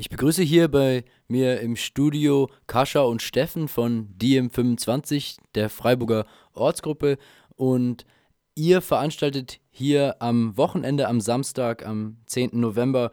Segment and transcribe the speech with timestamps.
[0.00, 7.18] Ich begrüße hier bei mir im Studio Kascha und Steffen von DM25, der Freiburger Ortsgruppe.
[7.56, 8.06] Und
[8.54, 12.50] ihr veranstaltet hier am Wochenende, am Samstag, am 10.
[12.52, 13.10] November,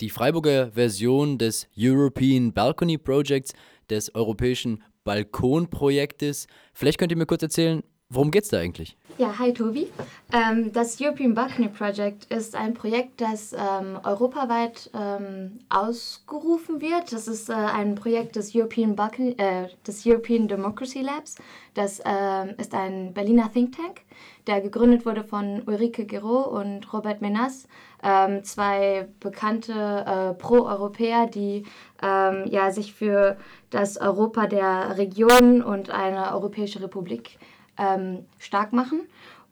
[0.00, 3.52] die Freiburger Version des European Balcony Projects,
[3.90, 6.46] des europäischen Balkonprojektes.
[6.74, 8.96] Vielleicht könnt ihr mir kurz erzählen, worum geht es da eigentlich?
[9.18, 9.88] Ja, hi Tobi.
[10.32, 17.12] Ähm, das European Balcony Project ist ein Projekt, das ähm, europaweit ähm, ausgerufen wird.
[17.12, 21.36] Das ist äh, ein Projekt des European, Balcony, äh, des European Democracy Labs.
[21.74, 24.00] Das äh, ist ein Berliner Think Tank,
[24.46, 27.68] der gegründet wurde von Ulrike Giraud und Robert Menas,
[28.02, 31.64] ähm, zwei bekannte äh, Pro-Europäer, die
[32.02, 33.36] ähm, ja, sich für
[33.68, 37.38] das Europa der Regionen und eine Europäische Republik
[37.78, 39.02] ähm, stark machen.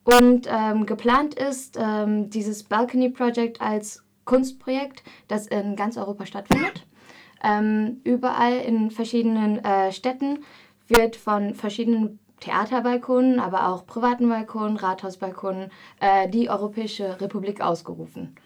[0.05, 6.87] Und ähm, geplant ist ähm, dieses Balcony Project als Kunstprojekt, das in ganz Europa stattfindet.
[7.43, 10.45] Ähm, überall in verschiedenen äh, Städten
[10.87, 18.37] wird von verschiedenen Theaterbalkonen, aber auch privaten Balkonen, Rathausbalkonen äh, die Europäische Republik ausgerufen.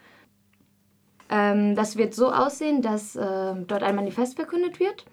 [1.28, 5.04] Ähm, das wird so aussehen, dass äh, dort ein Manifest verkündet wird,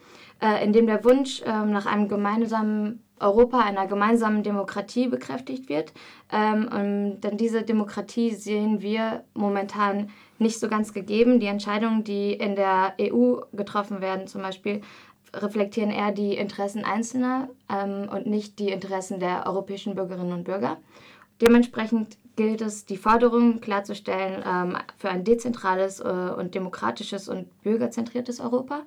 [0.41, 5.93] äh, in dem der Wunsch ähm, nach einem gemeinsamen Europa einer gemeinsamen Demokratie bekräftigt wird.
[6.31, 11.39] Ähm, dann diese Demokratie sehen wir momentan nicht so ganz gegeben.
[11.39, 14.81] Die Entscheidungen, die in der EU getroffen werden, zum Beispiel,
[15.33, 20.77] reflektieren eher die Interessen Einzelner ähm, und nicht die Interessen der europäischen Bürgerinnen und Bürger.
[21.41, 28.39] Dementsprechend gilt es, die Forderungen klarzustellen ähm, für ein dezentrales äh, und demokratisches und bürgerzentriertes
[28.39, 28.81] Europa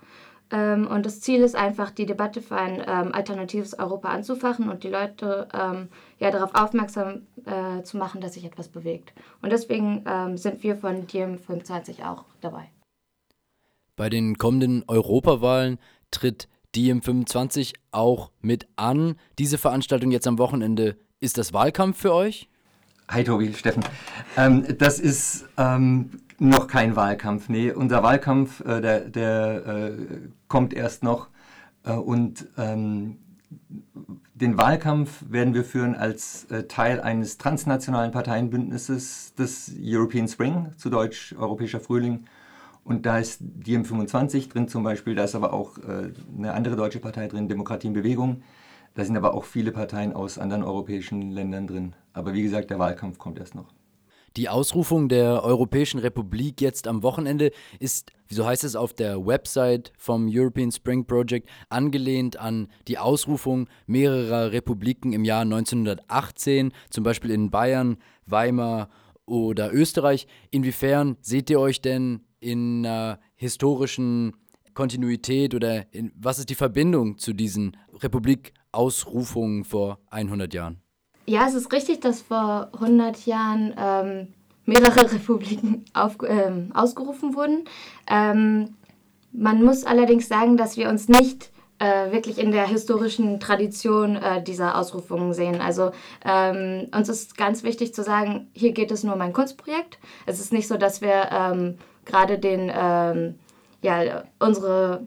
[0.52, 4.84] ähm, und das Ziel ist einfach, die Debatte für ein ähm, alternatives Europa anzufachen und
[4.84, 9.14] die Leute ähm, ja, darauf aufmerksam äh, zu machen, dass sich etwas bewegt.
[9.40, 12.70] Und deswegen ähm, sind wir von DiEM 25 auch dabei.
[13.96, 15.78] Bei den kommenden Europawahlen
[16.10, 19.16] tritt DiEM 25 auch mit an.
[19.38, 22.48] Diese Veranstaltung jetzt am Wochenende, ist das Wahlkampf für euch?
[23.08, 23.84] Hi Tobi, Steffen.
[24.36, 26.10] Ähm, das ist ähm,
[26.48, 27.48] noch kein Wahlkampf.
[27.48, 29.92] Nee, unser Wahlkampf, äh, der, der äh,
[30.48, 31.28] kommt erst noch.
[31.84, 33.18] Äh, und ähm,
[34.34, 40.90] den Wahlkampf werden wir führen als äh, Teil eines transnationalen Parteienbündnisses des European Spring, zu
[40.90, 42.24] Deutsch Europäischer Frühling.
[42.84, 46.74] Und da ist die M25 drin zum Beispiel, da ist aber auch äh, eine andere
[46.74, 48.42] deutsche Partei drin, Demokratie in Bewegung.
[48.94, 51.94] Da sind aber auch viele Parteien aus anderen europäischen Ländern drin.
[52.12, 53.72] Aber wie gesagt, der Wahlkampf kommt erst noch.
[54.36, 57.50] Die Ausrufung der Europäischen Republik jetzt am Wochenende
[57.80, 63.68] ist, so heißt es auf der Website vom European Spring Project, angelehnt an die Ausrufung
[63.86, 68.88] mehrerer Republiken im Jahr 1918, zum Beispiel in Bayern, Weimar
[69.26, 70.26] oder Österreich.
[70.50, 74.32] Inwiefern seht ihr euch denn in einer historischen
[74.74, 80.81] Kontinuität oder in, was ist die Verbindung zu diesen Republikausrufungen vor 100 Jahren?
[81.26, 84.28] Ja, es ist richtig, dass vor 100 Jahren ähm,
[84.66, 87.64] mehrere Republiken auf, ähm, ausgerufen wurden.
[88.08, 88.74] Ähm,
[89.32, 94.42] man muss allerdings sagen, dass wir uns nicht äh, wirklich in der historischen Tradition äh,
[94.42, 95.60] dieser Ausrufungen sehen.
[95.60, 95.92] Also
[96.24, 99.98] ähm, uns ist ganz wichtig zu sagen, hier geht es nur um ein Kunstprojekt.
[100.26, 103.36] Es ist nicht so, dass wir ähm, gerade den, ähm,
[103.80, 105.04] ja, unsere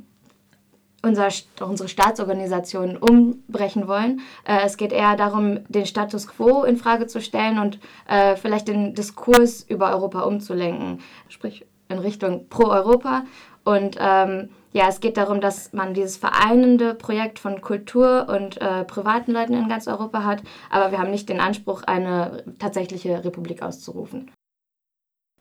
[1.05, 1.29] unser,
[1.61, 4.21] unsere Staatsorganisation umbrechen wollen.
[4.43, 8.67] Äh, es geht eher darum, den Status quo in Frage zu stellen und äh, vielleicht
[8.67, 10.99] den Diskurs über Europa umzulenken,
[11.29, 13.23] sprich in Richtung Pro-Europa.
[13.63, 18.83] Und ähm, ja, es geht darum, dass man dieses vereinende Projekt von Kultur und äh,
[18.83, 23.61] privaten Leuten in ganz Europa hat, aber wir haben nicht den Anspruch, eine tatsächliche Republik
[23.61, 24.31] auszurufen.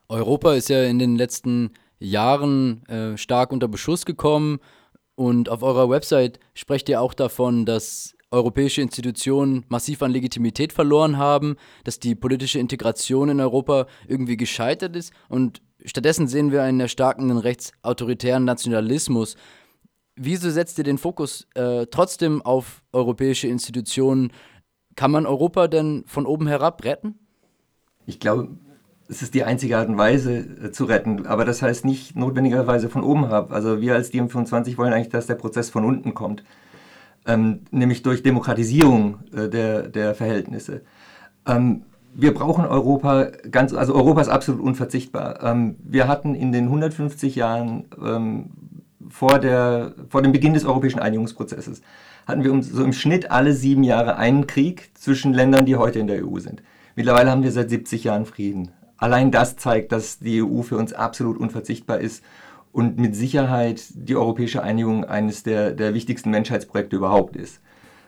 [0.08, 4.60] Europa ist ja in den letzten Jahren äh, stark unter Beschuss gekommen
[5.16, 11.18] und auf eurer Website sprecht ihr auch davon, dass europäische Institutionen massiv an Legitimität verloren
[11.18, 16.80] haben, dass die politische Integration in Europa irgendwie gescheitert ist und stattdessen sehen wir einen
[16.80, 19.36] erstarkenden rechtsautoritären Nationalismus.
[20.16, 24.32] Wieso setzt ihr den Fokus äh, trotzdem auf europäische Institutionen?
[24.96, 27.18] Kann man Europa denn von oben herab retten?
[28.06, 28.56] Ich glaube,
[29.08, 31.26] es ist die einzige Art und Weise äh, zu retten.
[31.26, 33.52] Aber das heißt nicht notwendigerweise von oben herab.
[33.52, 36.44] Also wir als DM25 wollen eigentlich, dass der Prozess von unten kommt.
[37.26, 40.82] Ähm, nämlich durch Demokratisierung äh, der, der Verhältnisse.
[41.46, 41.82] Ähm,
[42.14, 45.42] wir brauchen Europa ganz, also Europa ist absolut unverzichtbar.
[45.42, 48.50] Ähm, wir hatten in den 150 Jahren ähm,
[49.08, 51.82] vor, der, vor dem Beginn des europäischen Einigungsprozesses,
[52.26, 56.06] hatten wir so im Schnitt alle sieben Jahre einen Krieg zwischen Ländern, die heute in
[56.06, 56.62] der EU sind.
[56.94, 58.70] Mittlerweile haben wir seit 70 Jahren Frieden
[59.04, 62.24] allein das zeigt, dass die EU für uns absolut unverzichtbar ist
[62.72, 67.60] und mit Sicherheit die europäische Einigung eines der, der wichtigsten Menschheitsprojekte überhaupt ist.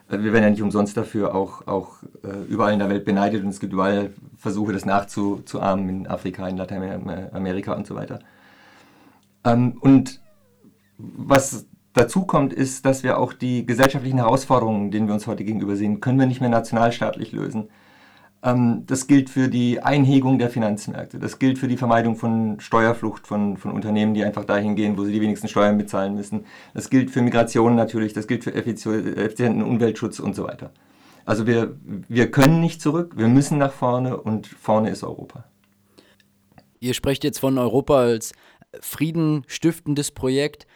[0.08, 3.44] Äh, wir werden ja nicht umsonst dafür auch, auch äh, überall in der Welt beneidet
[3.44, 8.20] und es gibt überall Versuche, das nachzuahmen in Afrika, in Lateinamerika und so weiter.
[9.44, 10.20] Ähm, und
[10.96, 15.76] was dazu kommt, ist, dass wir auch die gesellschaftlichen Herausforderungen, denen wir uns heute gegenüber
[15.76, 17.68] sehen, können wir nicht mehr nationalstaatlich lösen.
[18.42, 21.18] Ähm, das gilt für die Einhegung der Finanzmärkte.
[21.18, 25.04] Das gilt für die Vermeidung von Steuerflucht von, von Unternehmen, die einfach dahin gehen, wo
[25.04, 26.44] sie die wenigsten Steuern bezahlen müssen.
[26.74, 28.12] Das gilt für Migration natürlich.
[28.12, 30.70] Das gilt für effizienten Umweltschutz und so weiter.
[31.24, 35.44] Also wir, wir können nicht zurück, wir müssen nach vorne und vorne ist Europa.
[36.78, 38.32] Ihr sprecht jetzt von Europa als
[38.80, 40.66] friedenstiftendes Projekt.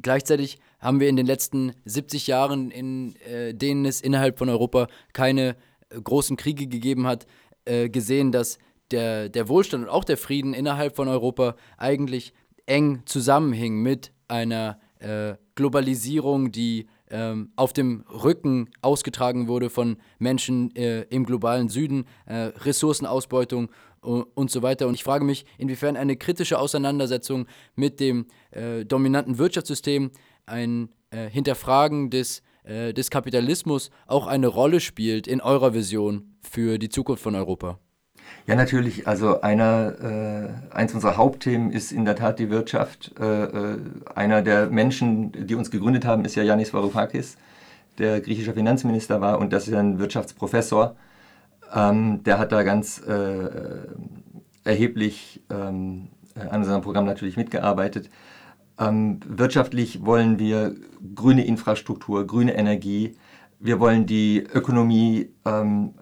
[0.00, 4.86] Gleichzeitig haben wir in den letzten 70 Jahren, in äh, denen es innerhalb von Europa
[5.12, 5.54] keine äh,
[6.02, 7.26] großen Kriege gegeben hat,
[7.64, 8.58] äh, gesehen, dass
[8.90, 12.32] der, der Wohlstand und auch der Frieden innerhalb von Europa eigentlich
[12.66, 20.74] eng zusammenhing mit einer äh, Globalisierung, die ähm, auf dem Rücken ausgetragen wurde von Menschen
[20.76, 23.70] äh, im globalen Süden, äh, Ressourcenausbeutung
[24.00, 24.86] und so weiter.
[24.88, 30.10] Und ich frage mich, inwiefern eine kritische Auseinandersetzung mit dem äh, dominanten Wirtschaftssystem,
[30.46, 36.78] ein äh, Hinterfragen des, äh, des Kapitalismus auch eine Rolle spielt in eurer Vision für
[36.78, 37.78] die Zukunft von Europa.
[38.46, 39.06] Ja, natürlich.
[39.06, 43.12] Also einer, äh, eins unserer Hauptthemen ist in der Tat die Wirtschaft.
[43.18, 43.78] Äh, äh,
[44.14, 47.36] einer der Menschen, die uns gegründet haben, ist ja Yanis Varoufakis,
[47.98, 50.96] der griechischer Finanzminister war und das ist ein Wirtschaftsprofessor.
[51.74, 53.48] Ähm, der hat da ganz äh,
[54.64, 58.10] erheblich ähm, an unserem Programm natürlich mitgearbeitet.
[58.80, 60.74] Ähm, wirtschaftlich wollen wir
[61.14, 63.14] grüne Infrastruktur, grüne Energie.
[63.58, 65.94] Wir wollen die Ökonomie ähm,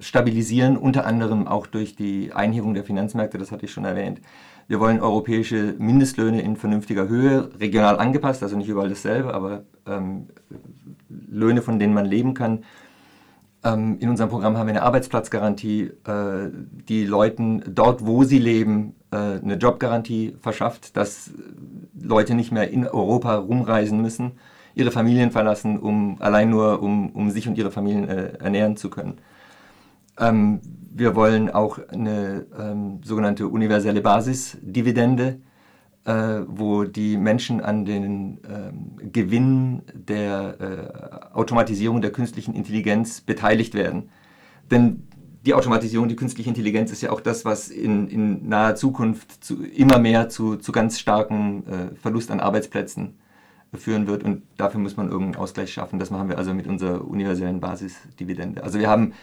[0.00, 4.20] stabilisieren, unter anderem auch durch die Einhebung der Finanzmärkte, das hatte ich schon erwähnt.
[4.66, 10.26] Wir wollen europäische Mindestlöhne in vernünftiger Höhe, regional angepasst, also nicht überall dasselbe, aber ähm,
[11.08, 12.64] Löhne, von denen man leben kann.
[13.64, 16.50] Ähm, in unserem Programm haben wir eine Arbeitsplatzgarantie, äh,
[16.88, 21.30] die Leuten dort, wo sie leben, äh, eine Jobgarantie verschafft, dass
[22.02, 24.32] Leute nicht mehr in Europa rumreisen müssen,
[24.74, 28.90] ihre Familien verlassen, um allein nur um, um sich und ihre Familien äh, ernähren zu
[28.90, 29.18] können.
[30.18, 30.60] Ähm,
[30.94, 35.38] wir wollen auch eine ähm, sogenannte universelle Basisdividende
[36.04, 43.74] äh, wo die Menschen an den ähm, Gewinnen der äh, Automatisierung der künstlichen Intelligenz beteiligt
[43.74, 44.10] werden.
[44.70, 45.06] Denn
[45.44, 49.64] die Automatisierung, die künstliche Intelligenz ist ja auch das, was in, in naher Zukunft zu,
[49.64, 53.18] immer mehr zu, zu ganz starkem äh, Verlust an Arbeitsplätzen
[53.74, 55.98] führen wird und dafür muss man irgendeinen Ausgleich schaffen.
[55.98, 58.62] Das machen wir also mit unserer universellen Basisdividende.
[58.62, 59.14] Also wir haben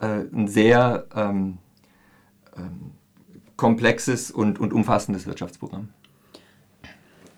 [0.00, 1.58] äh, ein sehr ähm,
[2.56, 2.92] ähm,
[3.56, 5.90] komplexes und, und umfassendes Wirtschaftsprogramm.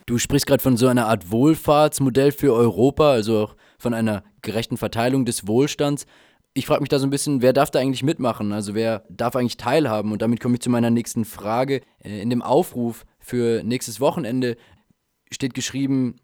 [0.06, 4.76] Du sprichst gerade von so einer Art Wohlfahrtsmodell für Europa, also auch von einer gerechten
[4.76, 6.06] Verteilung des Wohlstands.
[6.54, 8.52] Ich frage mich da so ein bisschen, wer darf da eigentlich mitmachen?
[8.52, 10.12] Also wer darf eigentlich teilhaben?
[10.12, 11.80] Und damit komme ich zu meiner nächsten Frage.
[12.04, 14.56] Äh, in dem Aufruf für nächstes Wochenende
[15.30, 16.16] steht geschrieben,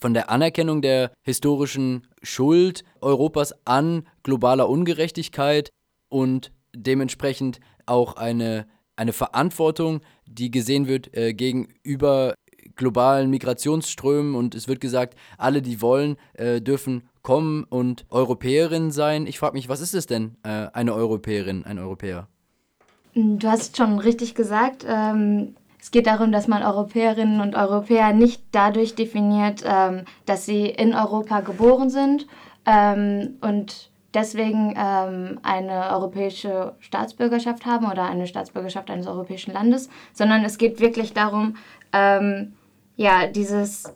[0.00, 5.70] von der Anerkennung der historischen Schuld Europas an globaler Ungerechtigkeit
[6.08, 8.66] und dementsprechend auch eine,
[8.96, 12.34] eine Verantwortung, die gesehen wird äh, gegenüber
[12.76, 19.26] globalen Migrationsströmen und es wird gesagt, alle, die wollen, äh, dürfen kommen und Europäerin sein.
[19.26, 22.26] Ich frage mich, was ist es denn, äh, eine Europäerin, ein Europäer?
[23.14, 28.44] Du hast schon richtig gesagt, ähm, es geht darum, dass man Europäerinnen und Europäer nicht
[28.52, 32.26] dadurch definiert, ähm, dass sie in Europa geboren sind
[32.64, 40.46] ähm, und deswegen ähm, eine europäische Staatsbürgerschaft haben oder eine Staatsbürgerschaft eines europäischen Landes, sondern
[40.46, 41.56] es geht wirklich darum,
[41.92, 42.54] ähm,
[42.96, 43.92] ja, dieses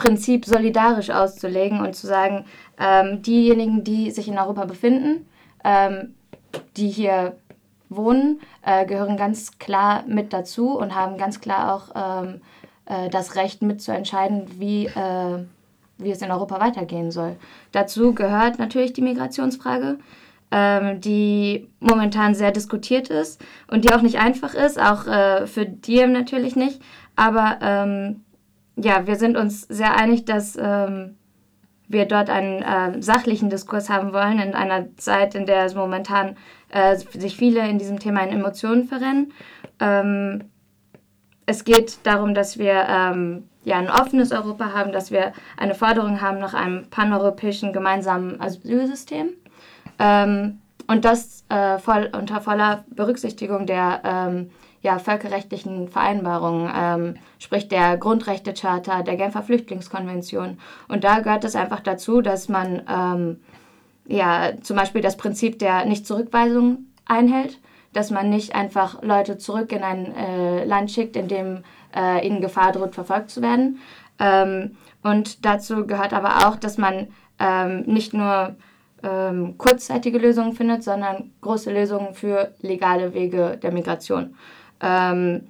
[0.00, 2.46] Prinzip solidarisch auszulegen und zu sagen,
[2.78, 5.26] ähm, diejenigen, die sich in Europa befinden,
[5.62, 6.14] ähm,
[6.78, 7.36] die hier
[7.90, 12.40] wohnen, äh, gehören ganz klar mit dazu und haben ganz klar auch ähm,
[12.86, 15.44] äh, das Recht mitzuentscheiden, wie, äh,
[15.98, 17.36] wie es in Europa weitergehen soll.
[17.72, 19.98] Dazu gehört natürlich die Migrationsfrage,
[20.50, 25.66] ähm, die momentan sehr diskutiert ist und die auch nicht einfach ist, auch äh, für
[25.66, 26.80] Diem natürlich nicht.
[27.16, 28.22] Aber ähm,
[28.82, 31.16] ja, wir sind uns sehr einig, dass ähm,
[31.88, 36.36] wir dort einen äh, sachlichen Diskurs haben wollen in einer Zeit, in der es momentan
[36.70, 39.32] äh, sich viele in diesem Thema in Emotionen verrennen.
[39.80, 40.44] Ähm,
[41.46, 46.20] es geht darum, dass wir ähm, ja, ein offenes Europa haben, dass wir eine Forderung
[46.20, 49.30] haben nach einem paneuropäischen gemeinsamen Asylsystem.
[49.98, 54.50] Ähm, und das äh, voll, unter voller Berücksichtigung der ähm,
[54.82, 60.58] ja, völkerrechtlichen Vereinbarungen, ähm, sprich der Grundrechtecharta, der Genfer Flüchtlingskonvention.
[60.88, 63.40] Und da gehört es einfach dazu, dass man ähm,
[64.06, 67.58] ja, zum Beispiel das Prinzip der Nichtzurückweisung einhält,
[67.92, 72.40] dass man nicht einfach Leute zurück in ein äh, Land schickt, in dem äh, ihnen
[72.40, 73.78] Gefahr droht, verfolgt zu werden.
[74.18, 77.08] Ähm, und dazu gehört aber auch, dass man
[77.38, 78.56] ähm, nicht nur
[79.02, 84.34] ähm, kurzzeitige Lösungen findet, sondern große Lösungen für legale Wege der Migration.
[84.80, 85.48] Ähm,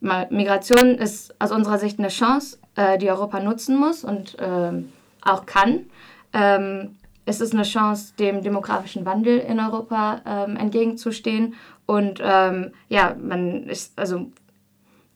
[0.00, 5.44] Migration ist aus unserer Sicht eine Chance, äh, die Europa nutzen muss und ähm, auch
[5.46, 5.86] kann.
[6.32, 11.54] Ähm, es ist eine Chance, dem demografischen Wandel in Europa ähm, entgegenzustehen.
[11.84, 14.30] Und ähm, ja, man ist, also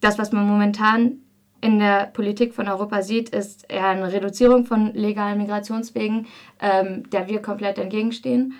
[0.01, 1.19] das, was man momentan
[1.63, 6.27] in der Politik von Europa sieht, ist eher eine Reduzierung von legalen Migrationswegen,
[6.61, 8.55] ähm, der wir komplett entgegenstehen.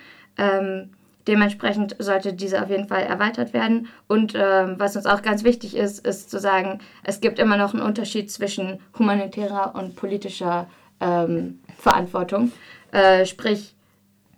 [1.27, 3.89] Dementsprechend sollte diese auf jeden Fall erweitert werden.
[4.09, 7.75] Und ähm, was uns auch ganz wichtig ist, ist zu sagen, es gibt immer noch
[7.75, 10.69] einen Unterschied zwischen humanitärer und politischer
[11.01, 12.53] ähm, Verantwortung.
[12.91, 13.75] Äh, sprich,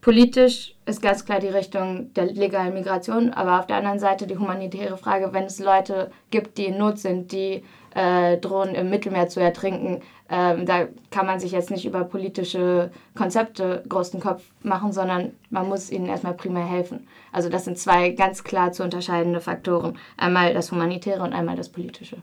[0.04, 4.36] politisch ist ganz klar die Richtung der legalen Migration, aber auf der anderen Seite die
[4.36, 7.62] humanitäre Frage, wenn es Leute gibt, die in Not sind, die
[7.94, 12.90] äh, drohen im Mittelmeer zu ertrinken, ähm, da kann man sich jetzt nicht über politische
[13.16, 17.08] Konzepte großen Kopf machen, sondern man muss ihnen erstmal primär helfen.
[17.32, 19.96] Also das sind zwei ganz klar zu unterscheidende Faktoren.
[20.18, 22.18] Einmal das Humanitäre und einmal das Politische.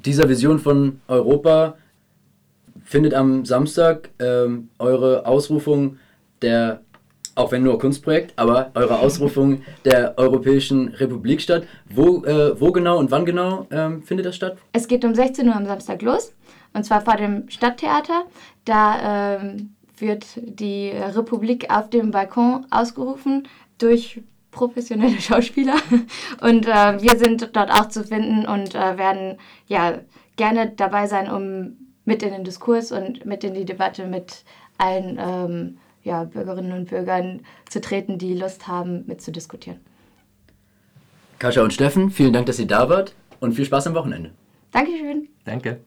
[0.00, 1.76] Dieser Vision von Europa
[2.84, 5.98] findet am Samstag ähm, eure Ausrufung
[6.42, 6.80] der,
[7.34, 11.64] auch wenn nur Kunstprojekt, aber eure Ausrufung der Europäischen Republik statt.
[11.88, 14.56] Wo, äh, wo genau und wann genau ähm, findet das statt?
[14.72, 16.34] Es geht um 16 Uhr am Samstag los
[16.74, 18.24] und zwar vor dem Stadttheater.
[18.64, 23.48] Da ähm, wird die Republik auf dem Balkon ausgerufen
[23.78, 25.76] durch professionelle Schauspieler
[26.40, 30.00] und äh, wir sind dort auch zu finden und äh, werden ja
[30.36, 34.44] gerne dabei sein, um mit in den Diskurs und mit in die Debatte mit
[34.78, 39.80] allen ähm, ja, Bürgerinnen und Bürgern zu treten, die Lust haben, mitzudiskutieren.
[41.38, 44.32] Kascha und Steffen, vielen Dank, dass ihr da wart und viel Spaß am Wochenende.
[44.72, 45.28] Dankeschön.
[45.44, 45.80] Danke.